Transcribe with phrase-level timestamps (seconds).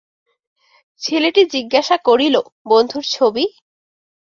[1.01, 2.35] ছেলেটি জিজ্ঞাসা করিল,
[2.65, 3.45] বন্ধুর ছবি?